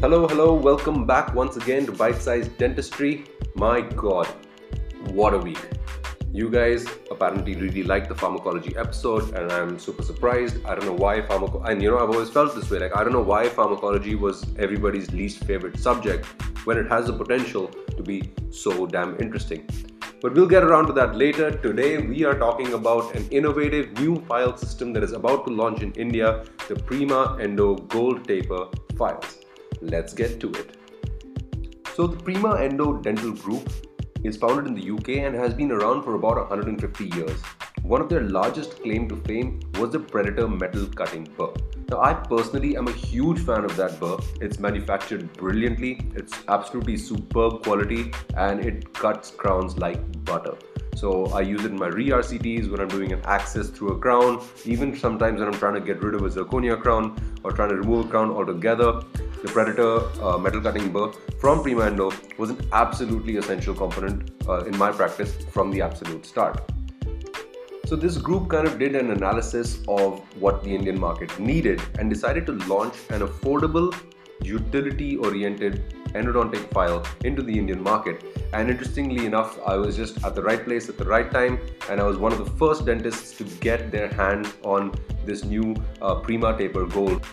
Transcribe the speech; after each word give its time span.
Hello, 0.00 0.28
hello, 0.28 0.54
welcome 0.54 1.06
back 1.06 1.34
once 1.34 1.56
again 1.56 1.84
to 1.84 1.90
Bytesized 1.90 2.56
Dentistry. 2.56 3.24
My 3.56 3.80
god, 3.80 4.28
what 5.10 5.34
a 5.34 5.38
week! 5.38 5.58
You 6.32 6.48
guys 6.48 6.86
apparently 7.10 7.56
really 7.56 7.82
liked 7.82 8.08
the 8.08 8.14
pharmacology 8.14 8.76
episode, 8.76 9.34
and 9.34 9.50
I'm 9.50 9.76
super 9.76 10.04
surprised. 10.04 10.64
I 10.64 10.76
don't 10.76 10.86
know 10.86 10.92
why 10.92 11.22
pharmacology, 11.22 11.72
and 11.72 11.82
you 11.82 11.90
know, 11.90 11.98
I've 11.98 12.10
always 12.10 12.30
felt 12.30 12.54
this 12.54 12.70
way 12.70 12.78
like, 12.78 12.96
I 12.96 13.02
don't 13.02 13.12
know 13.12 13.22
why 13.22 13.48
pharmacology 13.48 14.14
was 14.14 14.46
everybody's 14.56 15.10
least 15.10 15.42
favorite 15.42 15.80
subject 15.80 16.26
when 16.64 16.78
it 16.78 16.88
has 16.88 17.06
the 17.06 17.12
potential 17.12 17.66
to 17.66 18.00
be 18.00 18.30
so 18.50 18.86
damn 18.86 19.20
interesting. 19.20 19.68
But 20.22 20.32
we'll 20.32 20.46
get 20.46 20.62
around 20.62 20.86
to 20.86 20.92
that 20.92 21.16
later. 21.16 21.50
Today, 21.50 21.98
we 21.98 22.24
are 22.24 22.38
talking 22.38 22.72
about 22.74 23.16
an 23.16 23.26
innovative 23.32 23.98
new 23.98 24.24
file 24.26 24.56
system 24.56 24.92
that 24.92 25.02
is 25.02 25.10
about 25.10 25.44
to 25.48 25.52
launch 25.52 25.82
in 25.82 25.90
India 25.94 26.44
the 26.68 26.76
Prima 26.76 27.36
Endo 27.40 27.74
Gold 27.74 28.28
Taper 28.28 28.68
files. 28.96 29.37
Let's 29.80 30.12
get 30.12 30.40
to 30.40 30.50
it. 30.52 30.76
So, 31.94 32.06
the 32.06 32.16
Prima 32.16 32.56
Endo 32.56 32.98
Dental 33.00 33.32
Group 33.32 33.70
is 34.24 34.36
founded 34.36 34.66
in 34.66 34.74
the 34.74 34.90
UK 34.90 35.24
and 35.26 35.34
has 35.34 35.54
been 35.54 35.70
around 35.70 36.02
for 36.02 36.14
about 36.14 36.36
150 36.36 37.06
years. 37.16 37.42
One 37.82 38.00
of 38.00 38.08
their 38.08 38.22
largest 38.22 38.82
claim 38.82 39.08
to 39.08 39.16
fame 39.16 39.60
was 39.78 39.92
the 39.92 40.00
Predator 40.00 40.48
metal 40.48 40.86
cutting 40.86 41.24
burr. 41.36 41.52
Now, 41.90 42.00
I 42.00 42.12
personally 42.14 42.76
am 42.76 42.88
a 42.88 42.92
huge 42.92 43.38
fan 43.40 43.64
of 43.64 43.76
that 43.76 43.98
burr. 44.00 44.18
It's 44.40 44.58
manufactured 44.58 45.32
brilliantly, 45.34 46.00
it's 46.14 46.34
absolutely 46.48 46.96
superb 46.96 47.62
quality, 47.62 48.12
and 48.36 48.60
it 48.60 48.92
cuts 48.92 49.30
crowns 49.30 49.78
like 49.78 50.24
butter. 50.24 50.56
So 50.96 51.26
I 51.26 51.42
use 51.42 51.64
it 51.64 51.70
in 51.70 51.78
my 51.78 51.86
re-RCTs 51.86 52.68
when 52.70 52.80
I'm 52.80 52.88
doing 52.88 53.12
an 53.12 53.22
access 53.24 53.68
through 53.68 53.92
a 53.92 53.98
crown, 53.98 54.42
even 54.64 54.96
sometimes 54.96 55.38
when 55.38 55.48
I'm 55.48 55.54
trying 55.54 55.74
to 55.74 55.80
get 55.80 56.02
rid 56.02 56.14
of 56.14 56.22
a 56.22 56.28
zirconia 56.28 56.80
crown 56.80 57.16
or 57.44 57.52
trying 57.52 57.68
to 57.68 57.76
remove 57.76 58.06
a 58.06 58.08
crown 58.08 58.30
altogether. 58.30 59.02
The 59.42 59.48
Predator 59.52 60.00
uh, 60.20 60.36
metal 60.36 60.60
cutting 60.60 60.90
burr 60.90 61.12
from 61.38 61.62
Prima 61.62 61.84
Endo 61.84 62.10
was 62.38 62.50
an 62.50 62.58
absolutely 62.72 63.36
essential 63.36 63.72
component 63.72 64.32
uh, 64.48 64.64
in 64.64 64.76
my 64.76 64.90
practice 64.90 65.36
from 65.52 65.70
the 65.70 65.80
absolute 65.80 66.26
start. 66.26 66.68
So 67.86 67.94
this 67.94 68.18
group 68.18 68.50
kind 68.50 68.66
of 68.66 68.80
did 68.80 68.96
an 68.96 69.12
analysis 69.12 69.78
of 69.86 70.20
what 70.40 70.64
the 70.64 70.74
Indian 70.74 70.98
market 70.98 71.38
needed 71.38 71.80
and 72.00 72.10
decided 72.10 72.46
to 72.46 72.52
launch 72.66 72.96
an 73.10 73.20
affordable, 73.20 73.94
utility-oriented 74.42 75.94
endodontic 76.14 76.68
file 76.72 77.06
into 77.22 77.40
the 77.40 77.56
Indian 77.56 77.80
market. 77.80 78.24
And 78.52 78.68
interestingly 78.68 79.24
enough, 79.24 79.58
I 79.64 79.76
was 79.76 79.96
just 79.96 80.24
at 80.24 80.34
the 80.34 80.42
right 80.42 80.64
place 80.64 80.88
at 80.88 80.98
the 80.98 81.04
right 81.04 81.30
time, 81.30 81.60
and 81.88 82.00
I 82.00 82.04
was 82.04 82.18
one 82.18 82.32
of 82.32 82.38
the 82.38 82.50
first 82.56 82.86
dentists 82.86 83.38
to 83.38 83.44
get 83.44 83.92
their 83.92 84.08
hands 84.08 84.52
on 84.64 84.92
this 85.24 85.44
new 85.44 85.76
uh, 86.02 86.16
Prima 86.16 86.58
Taper 86.58 86.86
Gold. 86.86 87.24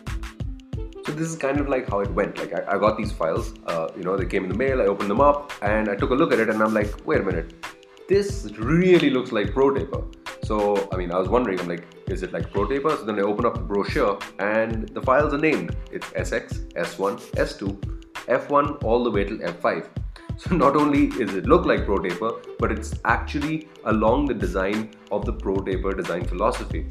So 1.06 1.11
this 1.11 1.28
is 1.28 1.36
kind 1.36 1.59
of 1.59 1.70
like 1.70 1.88
how 1.88 2.00
it 2.00 2.11
went. 2.11 2.38
Like 2.39 2.53
I, 2.53 2.75
I 2.75 2.78
got 2.80 2.98
these 2.98 3.11
files, 3.11 3.53
uh, 3.67 3.89
you 3.95 4.03
know, 4.03 4.17
they 4.17 4.25
came 4.25 4.44
in 4.44 4.50
the 4.50 4.58
mail. 4.58 4.81
I 4.81 4.86
opened 4.86 5.12
them 5.12 5.22
up, 5.22 5.52
and 5.62 5.88
I 5.88 5.95
took 5.95 6.09
a 6.09 6.16
look 6.16 6.34
at 6.34 6.39
it, 6.39 6.50
and 6.50 6.64
I'm 6.64 6.73
like, 6.73 7.06
wait 7.06 7.22
a 7.22 7.23
minute, 7.23 7.53
this 8.08 8.52
really 8.58 9.12
looks 9.12 9.31
like 9.31 9.53
Pro 9.53 9.72
Taper. 9.72 10.03
So, 10.44 10.89
I 10.92 10.97
mean, 10.97 11.12
I 11.12 11.17
was 11.17 11.30
wondering, 11.30 11.59
I'm 11.59 11.67
like, 11.67 11.86
is 12.08 12.23
it 12.23 12.34
like 12.34 12.52
Pro 12.52 12.67
Taper? 12.67 12.89
So 12.89 13.03
then 13.03 13.20
I 13.20 13.22
open 13.22 13.45
up 13.45 13.53
the 13.56 13.62
brochure 13.62 14.17
and 14.39 14.89
the 14.89 15.02
files 15.02 15.34
are 15.34 15.39
named. 15.39 15.75
It's 15.92 16.08
SX, 16.09 16.72
S1, 16.73 17.19
S2, 17.34 17.80
F1 18.28 18.84
all 18.84 19.03
the 19.03 19.12
way 19.12 19.23
till 19.25 19.38
F5. 19.38 19.88
So 20.38 20.53
not 20.53 20.75
only 20.75 21.06
is 21.23 21.34
it 21.34 21.45
look 21.45 21.66
like 21.66 21.86
Pro 21.86 21.97
Taper, 21.97 22.34
but 22.59 22.69
it's 22.69 22.94
actually 23.06 23.69
along 23.86 24.25
the 24.25 24.34
design 24.34 24.92
of 25.09 25.25
the 25.25 25.31
Pro 25.31 25.56
Taper 25.56 25.94
design 25.94 26.25
philosophy. 26.25 26.88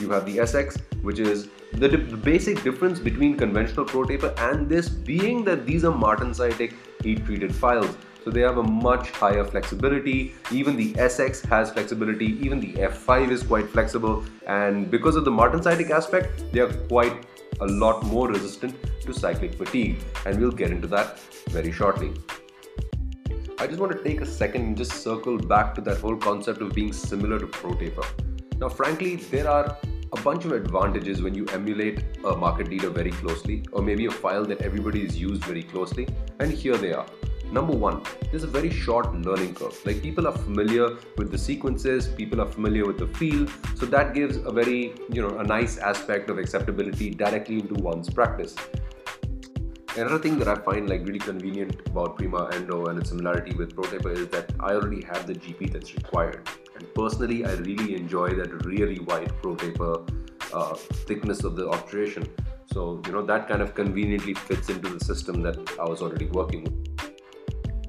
You 0.00 0.10
have 0.10 0.26
the 0.26 0.38
SX, 0.38 0.80
which 1.02 1.18
is 1.18 1.48
the, 1.72 1.88
the 1.88 2.16
basic 2.16 2.62
difference 2.62 2.98
between 2.98 3.36
conventional 3.36 3.84
Pro 3.84 4.04
Taper 4.04 4.34
and 4.38 4.68
this 4.68 4.88
being 4.88 5.44
that 5.44 5.66
these 5.66 5.84
are 5.84 5.92
martensitic 5.92 6.74
heat 7.02 7.24
treated 7.24 7.54
files 7.54 7.96
so 8.24 8.30
they 8.30 8.40
have 8.40 8.58
a 8.58 8.62
much 8.62 9.10
higher 9.10 9.44
flexibility. 9.44 10.34
Even 10.52 10.76
the 10.76 10.92
SX 10.94 11.44
has 11.46 11.72
flexibility. 11.72 12.38
Even 12.44 12.60
the 12.60 12.72
F5 12.74 13.30
is 13.30 13.42
quite 13.42 13.68
flexible. 13.68 14.24
And 14.46 14.90
because 14.90 15.16
of 15.16 15.24
the 15.24 15.30
martensitic 15.30 15.90
aspect, 15.90 16.44
they 16.52 16.60
are 16.60 16.72
quite 16.86 17.26
a 17.60 17.66
lot 17.66 18.04
more 18.04 18.28
resistant 18.28 18.76
to 19.02 19.12
cyclic 19.12 19.54
fatigue. 19.54 19.98
And 20.24 20.40
we'll 20.40 20.52
get 20.52 20.70
into 20.70 20.86
that 20.88 21.18
very 21.48 21.72
shortly. 21.72 22.12
I 23.58 23.66
just 23.66 23.80
want 23.80 23.92
to 23.92 24.02
take 24.02 24.20
a 24.20 24.26
second 24.26 24.62
and 24.62 24.76
just 24.76 24.92
circle 25.02 25.38
back 25.38 25.74
to 25.76 25.80
that 25.82 25.98
whole 25.98 26.16
concept 26.16 26.62
of 26.62 26.74
being 26.74 26.92
similar 26.92 27.38
to 27.40 27.46
ProTaper. 27.46 28.31
Now, 28.62 28.68
frankly, 28.68 29.16
there 29.16 29.50
are 29.50 29.76
a 30.12 30.20
bunch 30.20 30.44
of 30.44 30.52
advantages 30.52 31.20
when 31.20 31.34
you 31.34 31.46
emulate 31.46 32.04
a 32.24 32.36
market 32.36 32.68
leader 32.68 32.90
very 32.90 33.10
closely, 33.10 33.64
or 33.72 33.82
maybe 33.82 34.06
a 34.06 34.10
file 34.12 34.44
that 34.44 34.62
everybody 34.62 35.00
has 35.04 35.18
used 35.20 35.42
very 35.42 35.64
closely, 35.64 36.06
and 36.38 36.52
here 36.52 36.76
they 36.76 36.92
are. 36.92 37.04
Number 37.50 37.72
one, 37.72 38.04
there's 38.30 38.44
a 38.44 38.52
very 38.58 38.70
short 38.70 39.12
learning 39.16 39.56
curve. 39.56 39.76
Like 39.84 40.00
people 40.00 40.28
are 40.28 40.38
familiar 40.38 40.90
with 41.16 41.32
the 41.32 41.38
sequences, 41.38 42.06
people 42.06 42.40
are 42.40 42.46
familiar 42.46 42.86
with 42.86 42.98
the 42.98 43.08
feel, 43.08 43.48
so 43.74 43.84
that 43.86 44.14
gives 44.14 44.36
a 44.36 44.52
very, 44.52 44.94
you 45.10 45.22
know, 45.22 45.40
a 45.40 45.42
nice 45.42 45.78
aspect 45.78 46.30
of 46.30 46.38
acceptability 46.38 47.10
directly 47.10 47.58
into 47.58 47.74
one's 47.82 48.08
practice. 48.08 48.54
Another 49.96 50.20
thing 50.20 50.38
that 50.38 50.46
I 50.46 50.54
find 50.54 50.88
like 50.88 51.04
really 51.04 51.18
convenient 51.18 51.80
about 51.86 52.16
Prima 52.16 52.48
Endo 52.52 52.86
and 52.86 53.00
its 53.00 53.08
similarity 53.08 53.56
with 53.56 53.74
ProTaper 53.74 54.16
is 54.16 54.28
that 54.28 54.52
I 54.60 54.74
already 54.74 55.02
have 55.06 55.26
the 55.26 55.34
GP 55.34 55.72
that's 55.72 55.96
required. 55.96 56.48
And 56.74 56.94
personally, 56.94 57.44
I 57.44 57.52
really 57.54 57.94
enjoy 57.94 58.34
that 58.34 58.64
really 58.64 59.00
wide 59.00 59.32
ProTaper 59.42 60.08
uh, 60.52 60.74
thickness 60.74 61.44
of 61.44 61.56
the 61.56 61.68
obturation. 61.68 62.28
So, 62.72 63.02
you 63.06 63.12
know, 63.12 63.22
that 63.22 63.48
kind 63.48 63.60
of 63.60 63.74
conveniently 63.74 64.34
fits 64.34 64.68
into 64.68 64.88
the 64.88 65.04
system 65.04 65.42
that 65.42 65.56
I 65.78 65.84
was 65.84 66.00
already 66.02 66.26
working 66.26 66.64
with. 66.64 66.82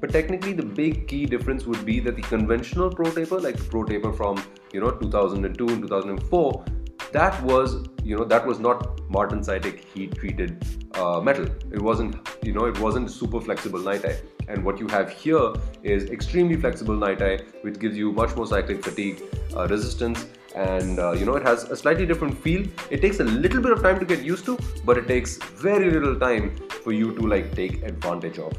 But 0.00 0.12
technically, 0.12 0.52
the 0.52 0.64
big 0.64 1.08
key 1.08 1.24
difference 1.24 1.64
would 1.64 1.84
be 1.86 1.98
that 2.00 2.16
the 2.16 2.22
conventional 2.22 2.90
Pro 2.90 3.10
Taper, 3.10 3.40
like 3.40 3.56
the 3.56 3.64
Pro 3.64 3.84
Taper 3.84 4.12
from 4.12 4.42
you 4.72 4.80
know 4.80 4.90
2002 4.90 5.68
and 5.68 5.82
2004, 5.82 6.64
that 7.12 7.42
was 7.42 7.88
you 8.02 8.14
know 8.14 8.24
that 8.24 8.46
was 8.46 8.58
not 8.58 8.93
martensitic 9.16 9.84
heat 9.94 10.14
treated 10.14 10.64
uh, 10.94 11.20
metal. 11.20 11.46
It 11.72 11.82
wasn't 11.88 12.16
you 12.42 12.52
know 12.52 12.64
it 12.66 12.78
wasn't 12.78 13.10
super 13.10 13.40
flexible 13.40 13.80
NiTi. 13.80 14.14
And 14.48 14.64
what 14.64 14.78
you 14.78 14.88
have 14.88 15.10
here 15.10 15.52
is 15.82 16.10
extremely 16.10 16.56
flexible 16.56 16.96
NiTi, 16.96 17.62
which 17.62 17.78
gives 17.78 17.96
you 17.96 18.12
much 18.12 18.36
more 18.36 18.46
cyclic 18.46 18.82
fatigue 18.84 19.22
uh, 19.56 19.66
resistance 19.68 20.26
and 20.54 21.00
uh, 21.00 21.12
you 21.12 21.24
know 21.26 21.34
it 21.34 21.42
has 21.42 21.64
a 21.64 21.76
slightly 21.76 22.06
different 22.06 22.36
feel 22.42 22.64
it 22.88 23.00
takes 23.02 23.18
a 23.18 23.24
little 23.24 23.60
bit 23.60 23.72
of 23.72 23.82
time 23.82 23.98
to 23.98 24.04
get 24.04 24.22
used 24.22 24.44
to 24.44 24.56
but 24.84 24.96
it 24.96 25.08
takes 25.08 25.36
very 25.68 25.90
little 25.90 26.14
time 26.16 26.56
for 26.84 26.92
you 26.92 27.12
to 27.16 27.26
like 27.26 27.52
take 27.56 27.82
advantage 27.82 28.38
of 28.38 28.52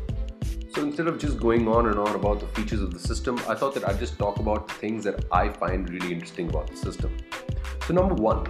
so 0.76 0.82
instead 0.82 1.08
of 1.08 1.18
just 1.18 1.40
going 1.40 1.70
on 1.70 1.88
and 1.88 1.98
on 1.98 2.16
about 2.16 2.42
the 2.42 2.48
features 2.48 2.82
of 2.82 2.94
the 2.94 3.00
system, 3.00 3.40
I 3.48 3.56
thought 3.56 3.74
that 3.76 3.88
I'd 3.88 3.98
just 3.98 4.18
talk 4.18 4.40
about 4.40 4.70
things 4.70 5.06
that 5.06 5.24
I 5.32 5.48
find 5.48 5.90
really 5.90 6.12
interesting 6.12 6.50
about 6.50 6.68
the 6.68 6.76
system. 6.76 7.16
So 7.88 7.94
number 7.94 8.14
one, 8.14 8.46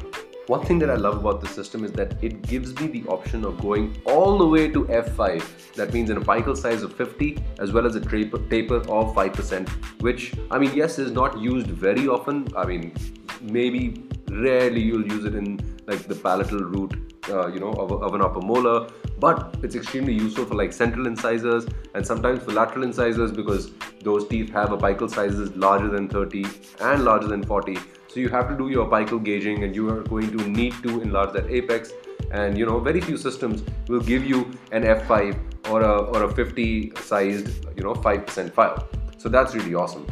one 0.47 0.63
thing 0.63 0.77
that 0.79 0.89
I 0.89 0.95
love 0.95 1.17
about 1.17 1.41
the 1.41 1.47
system 1.47 1.83
is 1.83 1.91
that 1.93 2.23
it 2.23 2.41
gives 2.43 2.79
me 2.79 2.87
the 2.87 3.03
option 3.07 3.43
of 3.45 3.59
going 3.59 3.99
all 4.05 4.37
the 4.37 4.47
way 4.47 4.67
to 4.69 4.85
F5. 4.85 5.73
That 5.73 5.93
means 5.93 6.09
an 6.09 6.23
apical 6.23 6.55
size 6.55 6.83
of 6.83 6.93
50 6.93 7.43
as 7.59 7.71
well 7.71 7.85
as 7.85 7.95
a 7.95 8.01
taper, 8.01 8.37
taper 8.49 8.77
of 8.77 9.15
5%, 9.15 9.69
which 10.01 10.33
I 10.51 10.59
mean, 10.59 10.71
yes, 10.75 10.99
is 10.99 11.11
not 11.11 11.39
used 11.39 11.67
very 11.67 12.07
often. 12.07 12.47
I 12.55 12.65
mean, 12.65 12.93
maybe 13.41 14.03
rarely 14.29 14.81
you'll 14.81 15.07
use 15.07 15.25
it 15.25 15.35
in 15.35 15.59
like 15.87 16.07
the 16.07 16.15
palatal 16.15 16.59
root 16.59 17.15
uh, 17.29 17.47
you 17.47 17.59
know 17.59 17.71
of, 17.73 17.91
of, 17.91 18.13
an 18.13 18.21
upper 18.21 18.41
molar 18.41 18.87
but 19.19 19.55
it's 19.63 19.75
extremely 19.75 20.13
useful 20.13 20.45
for 20.45 20.55
like 20.55 20.73
central 20.73 21.07
incisors 21.07 21.65
and 21.93 22.05
sometimes 22.05 22.43
for 22.43 22.51
lateral 22.51 22.83
incisors 22.83 23.31
because 23.31 23.71
those 24.01 24.27
teeth 24.27 24.51
have 24.51 24.69
apical 24.69 25.09
sizes 25.09 25.55
larger 25.55 25.87
than 25.87 26.07
30 26.07 26.45
and 26.81 27.03
larger 27.03 27.27
than 27.27 27.43
40 27.43 27.77
so 28.15 28.21
you 28.21 28.29
have 28.29 28.47
to 28.47 28.55
do 28.57 28.69
your 28.69 28.85
apical 28.85 29.21
gauging 29.21 29.65
and 29.65 29.75
you 29.75 29.89
are 29.89 30.01
going 30.03 30.31
to 30.37 30.47
need 30.49 30.73
to 30.83 31.01
enlarge 31.01 31.33
that 31.33 31.49
apex. 31.51 31.91
And 32.31 32.57
you 32.57 32.65
know 32.65 32.79
very 32.79 33.01
few 33.01 33.17
systems 33.17 33.61
will 33.89 33.99
give 33.99 34.23
you 34.25 34.49
an 34.71 34.83
f5 34.83 35.69
or 35.69 35.81
a 35.81 35.97
or 36.13 36.23
a 36.23 36.33
50 36.33 36.93
sized 36.95 37.65
you 37.75 37.83
know 37.83 37.93
5% 37.93 38.53
file. 38.53 38.87
So 39.17 39.27
that's 39.27 39.53
really 39.53 39.75
awesome. 39.75 40.07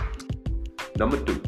Number 0.97 1.17
two 1.23 1.41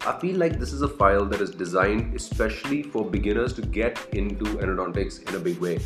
I 0.00 0.18
feel 0.18 0.36
like 0.36 0.58
this 0.58 0.72
is 0.72 0.82
a 0.82 0.88
file 0.88 1.26
that 1.26 1.40
is 1.40 1.50
designed 1.50 2.16
especially 2.16 2.82
for 2.82 3.04
beginners 3.08 3.52
to 3.52 3.62
get 3.62 4.04
into 4.12 4.46
endodontics 4.64 5.28
in 5.28 5.36
a 5.36 5.38
big 5.38 5.60
way. 5.60 5.78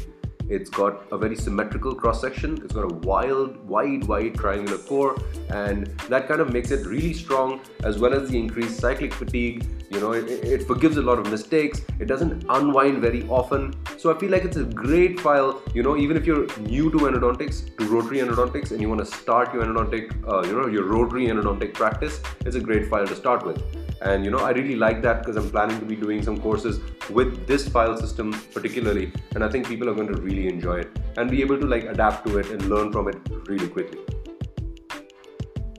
It's 0.48 0.70
got 0.70 1.10
a 1.12 1.18
very 1.18 1.36
symmetrical 1.36 1.94
cross 1.94 2.20
section. 2.20 2.58
It's 2.64 2.74
got 2.74 2.90
a 2.90 2.94
wild, 3.06 3.56
wide, 3.68 4.04
wide 4.04 4.34
triangular 4.36 4.78
core, 4.78 5.16
and 5.50 5.86
that 6.08 6.26
kind 6.26 6.40
of 6.40 6.52
makes 6.52 6.70
it 6.70 6.86
really 6.86 7.12
strong, 7.12 7.60
as 7.84 7.98
well 7.98 8.14
as 8.14 8.30
the 8.30 8.38
increased 8.38 8.80
cyclic 8.80 9.12
fatigue. 9.12 9.66
You 9.90 10.00
know, 10.00 10.12
it, 10.12 10.28
it 10.28 10.66
forgives 10.66 10.96
a 10.96 11.02
lot 11.02 11.18
of 11.18 11.30
mistakes. 11.30 11.82
It 11.98 12.06
doesn't 12.06 12.44
unwind 12.48 12.98
very 12.98 13.26
often. 13.28 13.74
So 13.96 14.14
I 14.14 14.18
feel 14.18 14.30
like 14.30 14.44
it's 14.44 14.56
a 14.56 14.64
great 14.64 15.20
file. 15.20 15.60
You 15.74 15.82
know, 15.82 15.96
even 15.96 16.16
if 16.16 16.26
you're 16.26 16.46
new 16.58 16.90
to 16.90 16.98
endodontics, 16.98 17.76
to 17.78 17.84
rotary 17.86 18.18
endodontics, 18.18 18.70
and 18.70 18.80
you 18.80 18.88
want 18.88 19.00
to 19.00 19.06
start 19.06 19.52
your 19.52 19.64
endodontic, 19.64 20.12
uh, 20.30 20.46
you 20.46 20.58
know, 20.58 20.66
your 20.66 20.84
rotary 20.84 21.26
endodontic 21.26 21.74
practice, 21.74 22.20
it's 22.44 22.56
a 22.56 22.60
great 22.60 22.88
file 22.88 23.06
to 23.06 23.16
start 23.16 23.44
with 23.44 23.62
and 24.02 24.24
you 24.24 24.30
know 24.30 24.38
i 24.38 24.50
really 24.50 24.76
like 24.76 25.02
that 25.02 25.20
because 25.20 25.36
i'm 25.36 25.50
planning 25.50 25.78
to 25.80 25.86
be 25.86 25.96
doing 25.96 26.22
some 26.22 26.40
courses 26.40 26.80
with 27.10 27.46
this 27.46 27.68
file 27.68 27.96
system 27.96 28.32
particularly 28.52 29.12
and 29.34 29.44
i 29.44 29.48
think 29.48 29.66
people 29.66 29.88
are 29.88 29.94
going 29.94 30.12
to 30.12 30.20
really 30.20 30.46
enjoy 30.46 30.78
it 30.78 30.98
and 31.16 31.30
be 31.30 31.40
able 31.40 31.58
to 31.58 31.66
like 31.66 31.84
adapt 31.84 32.26
to 32.26 32.38
it 32.38 32.50
and 32.50 32.68
learn 32.68 32.92
from 32.92 33.08
it 33.08 33.16
really 33.48 33.68
quickly. 33.68 33.98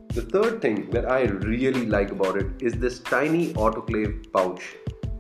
The 0.10 0.24
third 0.24 0.62
thing 0.62 0.90
that 0.90 1.10
I 1.10 1.22
really 1.26 1.86
like 1.86 2.12
about 2.12 2.36
it 2.36 2.48
is 2.62 2.74
this 2.74 3.00
tiny 3.00 3.54
autoclave 3.54 4.32
pouch. 4.34 4.76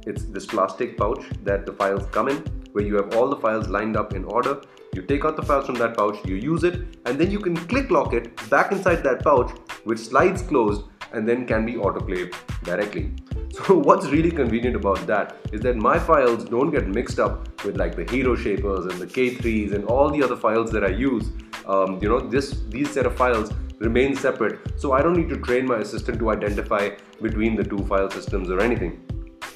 It's 0.07 0.23
this 0.23 0.45
plastic 0.45 0.97
pouch 0.97 1.23
that 1.43 1.65
the 1.65 1.73
files 1.73 2.05
come 2.07 2.27
in 2.27 2.37
where 2.71 2.83
you 2.83 2.95
have 2.95 3.15
all 3.15 3.29
the 3.29 3.35
files 3.35 3.67
lined 3.67 3.95
up 3.95 4.13
in 4.13 4.25
order. 4.25 4.61
You 4.93 5.03
take 5.03 5.25
out 5.25 5.35
the 5.35 5.43
files 5.43 5.67
from 5.67 5.75
that 5.75 5.95
pouch, 5.95 6.17
you 6.25 6.35
use 6.35 6.63
it, 6.63 6.97
and 7.05 7.19
then 7.19 7.31
you 7.31 7.39
can 7.39 7.55
click 7.55 7.91
lock 7.91 8.13
it 8.13 8.35
back 8.49 8.71
inside 8.71 9.03
that 9.03 9.23
pouch, 9.23 9.51
which 9.83 9.99
slides 9.99 10.41
closed 10.41 10.83
and 11.13 11.27
then 11.27 11.45
can 11.45 11.65
be 11.65 11.73
autoclaved 11.73 12.35
directly. 12.63 13.11
So 13.51 13.77
what's 13.87 14.07
really 14.07 14.31
convenient 14.31 14.75
about 14.75 15.05
that 15.07 15.37
is 15.51 15.61
that 15.61 15.75
my 15.75 15.97
files 15.99 16.45
don't 16.45 16.71
get 16.71 16.87
mixed 16.87 17.19
up 17.19 17.47
with 17.63 17.77
like 17.77 17.95
the 17.95 18.05
hero 18.05 18.35
shapers 18.35 18.85
and 18.85 18.99
the 18.99 19.07
K3s 19.07 19.73
and 19.73 19.85
all 19.85 20.09
the 20.09 20.23
other 20.23 20.35
files 20.35 20.71
that 20.71 20.83
I 20.83 20.89
use. 20.89 21.29
Um, 21.65 21.99
you 22.01 22.09
know, 22.09 22.19
this 22.19 22.61
these 22.69 22.89
set 22.91 23.05
of 23.05 23.15
files 23.15 23.51
remain 23.79 24.15
separate, 24.15 24.79
so 24.79 24.93
I 24.93 25.01
don't 25.01 25.15
need 25.15 25.29
to 25.29 25.37
train 25.37 25.65
my 25.65 25.77
assistant 25.77 26.19
to 26.19 26.31
identify 26.31 26.89
between 27.21 27.55
the 27.55 27.63
two 27.63 27.85
file 27.85 28.09
systems 28.09 28.49
or 28.49 28.59
anything. 28.59 29.01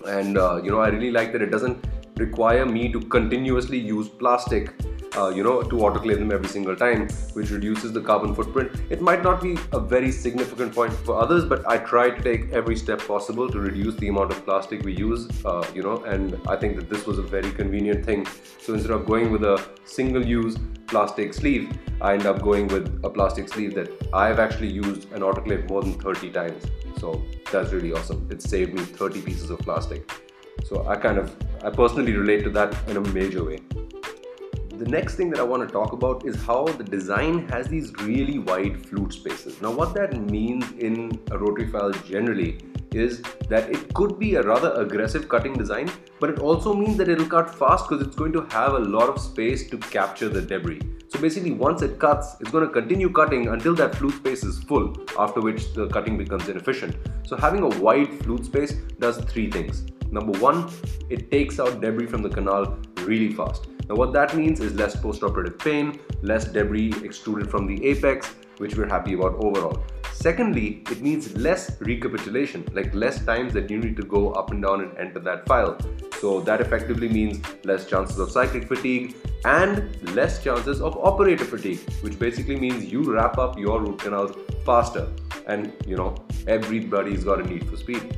And 0.06 0.38
uh, 0.38 0.62
you 0.64 0.72
know, 0.72 0.80
I 0.80 0.90
really 0.90 1.12
like 1.12 1.32
that 1.34 1.42
it 1.42 1.52
doesn't 1.52 1.86
require 2.18 2.66
me 2.66 2.92
to 2.92 3.00
continuously 3.00 3.80
use 3.80 4.08
plastic 4.08 4.74
uh, 5.18 5.30
you 5.30 5.44
know, 5.44 5.62
to 5.62 5.76
autoclave 5.76 6.20
them 6.20 6.32
every 6.32 6.48
single 6.48 6.76
time, 6.76 7.08
which 7.34 7.50
reduces 7.50 7.92
the 7.92 8.02
carbon 8.02 8.34
footprint. 8.34 8.72
It 8.90 9.02
might 9.02 9.24
not 9.24 9.42
be 9.42 9.58
a 9.72 9.80
very 9.80 10.12
significant 10.12 10.74
point 10.74 10.94
for 10.94 11.20
others, 11.20 11.46
but 11.46 11.68
I 11.70 11.78
try 11.78 12.10
to 12.10 12.22
take 12.22 12.52
every 12.52 12.76
step 12.76 13.00
possible 13.00 13.50
to 13.50 13.60
reduce 13.60 13.96
the 13.96 14.08
amount 14.08 14.32
of 14.32 14.44
plastic 14.46 14.84
we 14.84 14.94
use, 14.96 15.28
uh, 15.46 15.66
you 15.74 15.84
know, 15.84 16.04
and 16.04 16.40
I 16.48 16.56
think 16.56 16.76
that 16.78 16.90
this 16.90 17.06
was 17.06 17.20
a 17.20 17.22
very 17.22 17.52
convenient 17.52 18.06
thing. 18.06 18.26
So 18.62 18.74
instead 18.74 18.92
of 18.92 19.06
going 19.06 19.32
with 19.32 19.44
a 19.44 19.64
single-use 19.86 20.58
plastic 20.88 21.34
sleeve, 21.34 21.70
I 22.02 22.14
end 22.14 22.26
up 22.26 22.42
going 22.42 22.68
with 22.68 23.00
a 23.04 23.10
plastic 23.10 23.48
sleeve 23.50 23.74
that 23.76 23.90
I've 24.14 24.40
actually 24.40 24.72
used 24.72 25.12
an 25.14 25.22
autoclave 25.22 25.70
more 25.70 25.82
than 25.82 25.94
30 25.94 26.32
times. 26.32 26.64
So 26.98 27.24
that's 27.52 27.72
really 27.72 27.94
awesome. 27.94 28.28
It 28.30 28.42
saved 28.42 28.74
me 28.74 28.82
30 28.82 29.22
pieces 29.22 29.50
of 29.50 29.60
plastic. 29.60 30.12
So 30.66 30.88
I 30.88 30.96
kind 30.96 31.18
of, 31.18 31.36
I 31.64 31.70
personally 31.70 32.14
relate 32.14 32.44
to 32.44 32.50
that 32.52 32.76
in 32.88 32.98
a 32.98 33.02
major 33.02 33.44
way. 33.44 33.60
The 34.76 34.90
next 34.90 35.16
thing 35.16 35.30
that 35.30 35.40
I 35.40 35.44
want 35.44 35.66
to 35.68 35.72
talk 35.72 35.94
about 35.94 36.26
is 36.26 36.36
how 36.44 36.66
the 36.66 36.84
design 36.84 37.48
has 37.50 37.68
these 37.68 37.94
really 38.02 38.40
wide 38.40 38.84
flute 38.84 39.14
spaces. 39.14 39.62
Now 39.62 39.72
what 39.72 39.94
that 39.94 40.20
means 40.20 40.66
in 40.80 41.22
a 41.30 41.38
rotary 41.38 41.70
file 41.70 41.92
generally 41.92 42.58
is 42.92 43.22
that 43.50 43.70
it 43.70 43.94
could 43.94 44.18
be 44.18 44.34
a 44.36 44.42
rather 44.42 44.74
aggressive 44.74 45.30
cutting 45.30 45.54
design, 45.54 45.92
but 46.20 46.32
it 46.32 46.40
also 46.40 46.74
means 46.74 46.98
that 46.98 47.08
it'll 47.08 47.28
cut 47.28 47.54
fast 47.54 47.88
because 47.88 48.06
it's 48.06 48.16
going 48.16 48.34
to 48.34 48.42
have 48.50 48.74
a 48.74 48.80
lot 48.80 49.10
of 49.10 49.22
space 49.22 49.70
to 49.70 49.78
capture 49.78 50.28
the 50.28 50.42
debris. 50.42 50.82
So 51.08 51.20
basically 51.20 51.52
once 51.52 51.84
it 51.84 52.00
cuts, 52.00 52.36
it's 52.42 52.50
going 52.50 52.66
to 52.66 52.74
continue 52.74 53.12
cutting 53.12 53.50
until 53.50 53.76
that 53.76 53.94
flute 53.94 54.16
space 54.16 54.44
is 54.44 54.58
full, 54.64 54.98
after 55.20 55.40
which 55.40 55.72
the 55.76 55.88
cutting 55.90 56.18
becomes 56.18 56.50
inefficient. 56.50 56.96
So 57.28 57.38
having 57.38 57.62
a 57.62 57.70
wide 57.80 58.12
flute 58.24 58.46
space 58.46 58.74
does 59.00 59.20
three 59.26 59.52
things. 59.52 59.86
Number 60.10 60.38
one, 60.40 60.72
it 61.12 61.30
takes 61.30 61.60
out 61.60 61.80
debris 61.80 62.08
from 62.08 62.24
the 62.24 62.30
canal 62.30 62.80
really 63.06 63.32
fast. 63.32 63.68
Now 63.90 63.96
what 63.96 64.14
that 64.14 64.36
means 64.36 64.60
is 64.60 64.74
less 64.76 64.96
post-operative 64.96 65.60
pain, 65.60 66.00
less 66.22 66.46
debris 66.46 66.94
extruded 67.04 67.50
from 67.50 67.68
the 67.68 67.86
apex, 67.86 68.34
which 68.58 68.76
we're 68.76 68.88
happy 68.88 69.14
about 69.14 69.36
overall. 69.44 69.84
Secondly, 70.14 70.84
it 70.90 71.02
means 71.02 71.36
less 71.36 71.82
recapitulation, 71.82 72.66
like 72.72 72.94
less 72.94 73.26
times 73.26 73.52
that 73.54 73.70
you 73.70 73.78
need 73.78 73.98
to 73.98 74.04
go 74.04 74.32
up 74.32 74.52
and 74.52 74.62
down 74.64 74.82
and 74.82 74.98
enter 74.98 75.20
that 75.20 75.46
file. 75.46 75.78
So 76.22 76.40
that 76.42 76.62
effectively 76.62 77.10
means 77.10 77.42
less 77.66 77.90
chances 77.90 78.20
of 78.20 78.32
cyclic 78.32 78.68
fatigue 78.68 79.16
and 79.44 80.16
less 80.16 80.42
chances 80.42 80.82
of 80.82 80.96
operator 80.98 81.44
fatigue, 81.44 81.80
which 82.02 82.18
basically 82.18 82.56
means 82.56 82.86
you 82.86 83.02
wrap 83.02 83.38
up 83.38 83.60
your 83.60 83.82
root 83.82 84.00
canals 84.00 84.38
faster. 84.66 85.10
And 85.48 85.74
you 85.86 85.98
know, 85.98 86.16
everybody's 86.48 87.26
got 87.26 87.42
a 87.42 87.44
need 87.44 87.68
for 87.68 87.76
speed. 87.76 88.18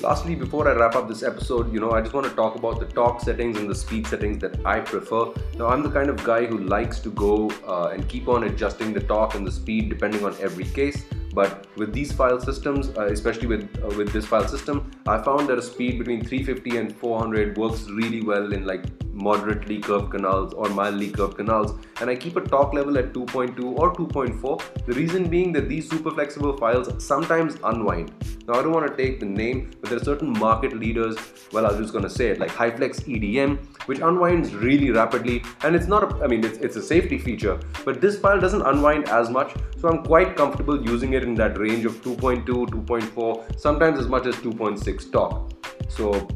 Lastly, 0.00 0.36
before 0.36 0.68
I 0.68 0.74
wrap 0.74 0.94
up 0.94 1.08
this 1.08 1.24
episode, 1.24 1.72
you 1.72 1.80
know, 1.80 1.90
I 1.90 2.00
just 2.00 2.14
want 2.14 2.24
to 2.28 2.32
talk 2.36 2.54
about 2.54 2.78
the 2.78 2.86
torque 2.86 3.20
settings 3.20 3.58
and 3.58 3.68
the 3.68 3.74
speed 3.74 4.06
settings 4.06 4.38
that 4.38 4.64
I 4.64 4.78
prefer. 4.78 5.32
Now, 5.56 5.66
I'm 5.66 5.82
the 5.82 5.90
kind 5.90 6.08
of 6.08 6.22
guy 6.22 6.46
who 6.46 6.58
likes 6.58 7.00
to 7.00 7.10
go 7.10 7.50
uh, 7.66 7.90
and 7.92 8.08
keep 8.08 8.28
on 8.28 8.44
adjusting 8.44 8.92
the 8.92 9.00
torque 9.00 9.34
and 9.34 9.44
the 9.44 9.50
speed 9.50 9.88
depending 9.88 10.24
on 10.24 10.36
every 10.40 10.66
case. 10.66 11.04
But 11.34 11.66
with 11.76 11.92
these 11.92 12.12
file 12.12 12.40
systems, 12.40 12.90
uh, 12.96 13.06
especially 13.06 13.48
with 13.48 13.68
uh, 13.82 13.88
with 13.96 14.12
this 14.12 14.24
file 14.24 14.46
system, 14.46 14.88
I 15.06 15.20
found 15.20 15.48
that 15.48 15.58
a 15.58 15.62
speed 15.62 15.98
between 15.98 16.24
350 16.24 16.76
and 16.78 16.96
400 16.96 17.58
works 17.58 17.88
really 17.90 18.22
well 18.22 18.52
in 18.52 18.64
like 18.64 18.84
moderately 19.18 19.78
curved 19.80 20.10
canals 20.10 20.54
or 20.54 20.68
mildly 20.68 21.10
curved 21.10 21.36
canals. 21.36 21.74
And 22.00 22.08
I 22.08 22.16
keep 22.16 22.36
a 22.36 22.40
torque 22.40 22.72
level 22.72 22.98
at 22.98 23.12
2.2 23.12 23.78
or 23.78 23.92
2.4 23.94 24.86
the 24.86 24.92
reason 24.92 25.28
being 25.28 25.52
that 25.52 25.68
these 25.68 25.90
super 25.90 26.10
flexible 26.10 26.56
files 26.56 26.88
sometimes 27.04 27.56
unwind. 27.64 28.12
Now 28.46 28.54
I 28.54 28.62
don't 28.62 28.72
want 28.72 28.88
to 28.90 28.96
take 28.96 29.20
the 29.20 29.26
name 29.26 29.70
but 29.80 29.90
there 29.90 29.98
are 29.98 30.04
certain 30.04 30.30
market 30.30 30.72
leaders 30.72 31.16
well 31.52 31.66
I 31.66 31.70
was 31.70 31.78
just 31.78 31.92
gonna 31.92 32.08
say 32.08 32.28
it 32.28 32.38
like 32.38 32.50
Hyflex 32.50 33.02
EDM 33.14 33.58
which 33.86 34.00
unwinds 34.00 34.54
really 34.54 34.90
rapidly. 34.90 35.42
And 35.62 35.74
it's 35.74 35.86
not 35.86 36.04
a, 36.04 36.24
I 36.24 36.26
mean 36.26 36.44
it's, 36.44 36.58
it's 36.58 36.76
a 36.76 36.82
safety 36.82 37.18
feature 37.18 37.58
but 37.84 38.00
this 38.00 38.18
file 38.18 38.40
doesn't 38.40 38.62
unwind 38.62 39.08
as 39.08 39.30
much. 39.30 39.54
So 39.78 39.88
I'm 39.88 40.02
quite 40.04 40.36
comfortable 40.36 40.80
using 40.82 41.12
it 41.14 41.22
in 41.22 41.34
that 41.34 41.58
range 41.58 41.84
of 41.84 42.02
2.2 42.02 42.44
2.4 42.44 43.58
sometimes 43.58 43.98
as 43.98 44.06
much 44.06 44.26
as 44.26 44.34
2.6 44.36 45.12
torque. 45.12 45.52
So 45.88 46.28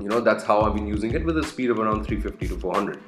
you 0.00 0.08
know 0.08 0.20
that's 0.20 0.44
how 0.44 0.60
I've 0.62 0.74
been 0.74 0.86
using 0.86 1.12
it 1.12 1.24
with 1.24 1.38
a 1.38 1.44
speed 1.44 1.70
of 1.70 1.78
around 1.78 2.04
350 2.04 2.48
to 2.48 2.60
400 2.60 3.00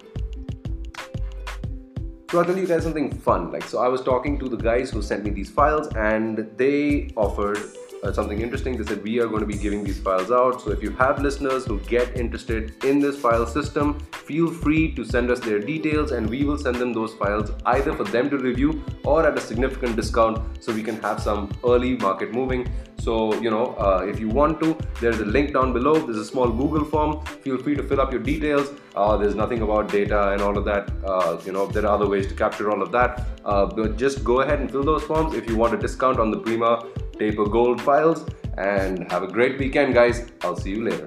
so 2.30 2.38
I'll 2.38 2.44
tell 2.44 2.56
you 2.56 2.66
guys 2.66 2.82
something 2.82 3.10
fun 3.10 3.50
like 3.52 3.64
so 3.64 3.78
I 3.78 3.88
was 3.88 4.02
talking 4.02 4.38
to 4.38 4.48
the 4.48 4.56
guys 4.56 4.90
who 4.90 5.02
sent 5.02 5.24
me 5.24 5.30
these 5.30 5.50
files 5.50 5.88
and 5.94 6.48
they 6.56 7.10
offered 7.16 7.58
uh, 8.02 8.12
something 8.12 8.40
interesting. 8.40 8.76
They 8.76 8.84
said 8.84 9.02
we 9.02 9.20
are 9.20 9.26
going 9.26 9.40
to 9.40 9.46
be 9.46 9.56
giving 9.56 9.84
these 9.84 10.00
files 10.00 10.30
out. 10.30 10.60
So 10.62 10.70
if 10.70 10.82
you 10.82 10.90
have 10.92 11.20
listeners 11.20 11.64
who 11.64 11.78
get 11.80 12.16
interested 12.16 12.84
in 12.84 13.00
this 13.00 13.18
file 13.18 13.46
system, 13.46 13.98
feel 14.12 14.50
free 14.50 14.94
to 14.94 15.04
send 15.04 15.30
us 15.30 15.40
their 15.40 15.58
details 15.58 16.12
and 16.12 16.28
we 16.28 16.44
will 16.44 16.58
send 16.58 16.76
them 16.76 16.92
those 16.92 17.14
files 17.14 17.50
either 17.66 17.92
for 17.92 18.04
them 18.04 18.30
to 18.30 18.38
review 18.38 18.82
or 19.04 19.26
at 19.26 19.36
a 19.36 19.40
significant 19.40 19.96
discount 19.96 20.62
so 20.62 20.72
we 20.72 20.82
can 20.82 21.00
have 21.00 21.22
some 21.22 21.50
early 21.64 21.96
market 21.96 22.32
moving. 22.32 22.68
So, 22.98 23.34
you 23.40 23.50
know, 23.50 23.66
uh, 23.78 24.04
if 24.04 24.18
you 24.18 24.28
want 24.28 24.58
to, 24.60 24.76
there's 25.00 25.20
a 25.20 25.24
link 25.24 25.52
down 25.52 25.72
below. 25.72 25.94
There's 25.94 26.16
a 26.16 26.24
small 26.24 26.50
Google 26.50 26.84
form. 26.84 27.24
Feel 27.44 27.56
free 27.56 27.76
to 27.76 27.82
fill 27.84 28.00
up 28.00 28.10
your 28.10 28.20
details. 28.20 28.72
Uh, 28.96 29.16
there's 29.16 29.36
nothing 29.36 29.62
about 29.62 29.92
data 29.92 30.30
and 30.32 30.42
all 30.42 30.58
of 30.58 30.64
that. 30.64 30.90
Uh, 31.04 31.38
you 31.44 31.52
know, 31.52 31.66
there 31.68 31.84
are 31.84 31.94
other 31.94 32.08
ways 32.08 32.26
to 32.26 32.34
capture 32.34 32.68
all 32.68 32.82
of 32.82 32.90
that. 32.90 33.28
Uh, 33.44 33.66
but 33.66 33.96
just 33.96 34.24
go 34.24 34.40
ahead 34.40 34.58
and 34.58 34.72
fill 34.72 34.82
those 34.82 35.04
forms 35.04 35.34
if 35.34 35.48
you 35.48 35.56
want 35.56 35.72
a 35.72 35.76
discount 35.76 36.18
on 36.18 36.32
the 36.32 36.38
Prima 36.38 36.84
Taper 37.18 37.46
Gold 37.46 37.80
files. 37.80 38.26
And 38.58 39.10
have 39.12 39.22
a 39.22 39.26
great 39.26 39.58
weekend, 39.58 39.94
guys. 39.94 40.26
I'll 40.42 40.56
see 40.56 40.70
you 40.70 40.84
later. 40.84 41.06